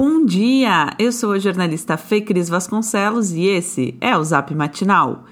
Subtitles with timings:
[0.00, 0.94] Bom dia!
[0.96, 5.24] Eu sou a jornalista Fê Cris Vasconcelos e esse é o Zap Matinal.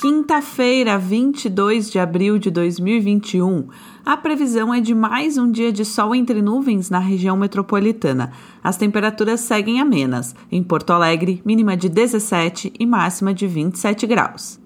[0.00, 3.68] Quinta-feira, 22 de abril de 2021.
[4.02, 8.32] A previsão é de mais um dia de sol entre nuvens na região metropolitana.
[8.62, 10.34] As temperaturas seguem amenas.
[10.50, 14.58] Em Porto Alegre, mínima de 17 e máxima de 27 graus.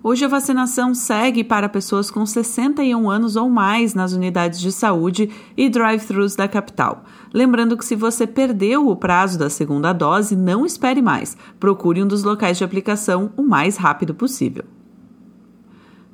[0.00, 5.28] Hoje a vacinação segue para pessoas com 61 anos ou mais nas unidades de saúde
[5.56, 7.04] e drive-thrus da capital.
[7.34, 11.36] Lembrando que se você perdeu o prazo da segunda dose, não espere mais.
[11.58, 14.64] Procure um dos locais de aplicação o mais rápido possível.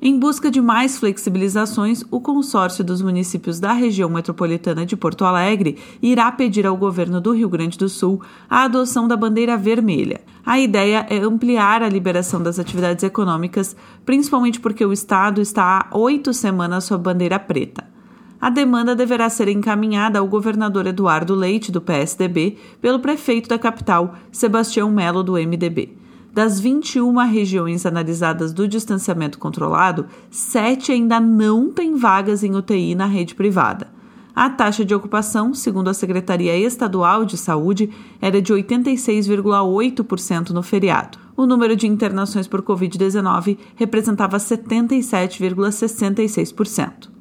[0.00, 5.78] Em busca de mais flexibilizações, o consórcio dos municípios da região metropolitana de Porto Alegre
[6.02, 10.20] irá pedir ao governo do Rio Grande do Sul a adoção da bandeira vermelha.
[10.44, 13.74] A ideia é ampliar a liberação das atividades econômicas,
[14.04, 17.82] principalmente porque o estado está há oito semanas sob bandeira preta.
[18.38, 24.14] A demanda deverá ser encaminhada ao governador Eduardo Leite, do PSDB, pelo prefeito da capital,
[24.30, 26.05] Sebastião Melo, do MDB.
[26.36, 33.06] Das 21 regiões analisadas do distanciamento controlado, sete ainda não têm vagas em UTI na
[33.06, 33.88] rede privada.
[34.34, 37.88] A taxa de ocupação, segundo a Secretaria Estadual de Saúde,
[38.20, 41.16] era de 86,8% no feriado.
[41.34, 47.15] O número de internações por Covid-19 representava 77,66%.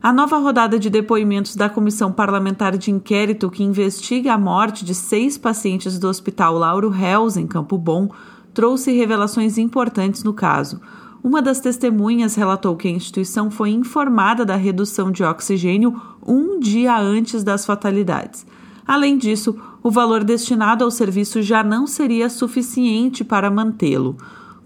[0.00, 4.94] A nova rodada de depoimentos da Comissão Parlamentar de Inquérito que investiga a morte de
[4.94, 8.08] seis pacientes do Hospital Lauro Reus, em Campo Bom,
[8.54, 10.80] trouxe revelações importantes no caso.
[11.20, 16.96] Uma das testemunhas relatou que a instituição foi informada da redução de oxigênio um dia
[16.96, 18.46] antes das fatalidades.
[18.86, 24.16] Além disso, o valor destinado ao serviço já não seria suficiente para mantê-lo.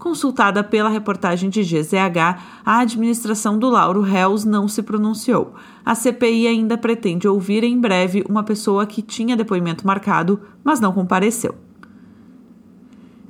[0.03, 5.53] Consultada pela reportagem de GZH, a administração do Lauro Reus não se pronunciou.
[5.85, 10.91] A CPI ainda pretende ouvir em breve uma pessoa que tinha depoimento marcado, mas não
[10.91, 11.55] compareceu.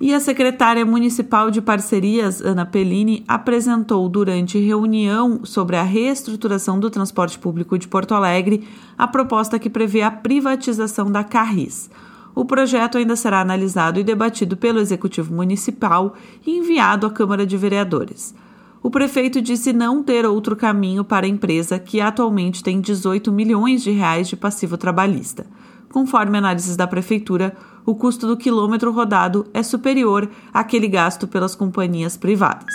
[0.02, 6.90] E a secretária municipal de parcerias, Ana Pellini, apresentou durante reunião sobre a reestruturação do
[6.90, 8.68] transporte público de Porto Alegre
[8.98, 11.92] a proposta que prevê a privatização da Carris.
[12.36, 17.56] O projeto ainda será analisado e debatido pelo Executivo Municipal e enviado à Câmara de
[17.58, 18.34] Vereadores.
[18.82, 23.82] O prefeito disse não ter outro caminho para a empresa, que atualmente tem 18 milhões
[23.82, 25.46] de reais de passivo trabalhista.
[25.92, 27.56] Conforme análises da prefeitura,
[27.86, 32.74] o custo do quilômetro rodado é superior àquele gasto pelas companhias privadas.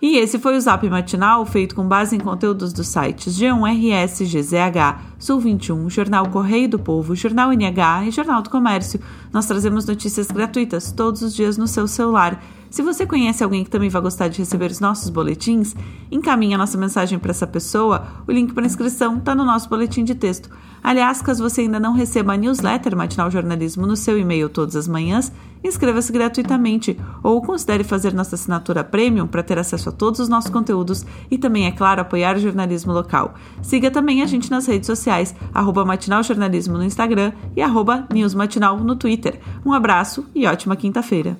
[0.00, 5.02] E esse foi o Zap Matinal, feito com base em conteúdos dos sites G1RS, GZH,
[5.18, 9.00] Sul 21, Jornal Correio do Povo, Jornal NH e Jornal do Comércio.
[9.32, 12.40] Nós trazemos notícias gratuitas todos os dias no seu celular.
[12.70, 15.74] Se você conhece alguém que também vai gostar de receber os nossos boletins,
[16.12, 18.06] encaminhe a nossa mensagem para essa pessoa.
[18.26, 20.48] O link para inscrição está no nosso boletim de texto.
[20.88, 24.88] Aliás, caso você ainda não receba a newsletter Matinal Jornalismo no seu e-mail todas as
[24.88, 25.30] manhãs,
[25.62, 30.48] inscreva-se gratuitamente ou considere fazer nossa assinatura premium para ter acesso a todos os nossos
[30.48, 33.34] conteúdos e também, é claro, apoiar o jornalismo local.
[33.60, 38.78] Siga também a gente nas redes sociais, arroba Matinal Jornalismo no Instagram e arroba Newsmatinal
[38.78, 39.38] no Twitter.
[39.66, 41.36] Um abraço e ótima quinta-feira.